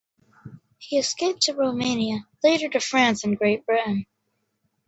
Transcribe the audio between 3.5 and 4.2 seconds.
Britain.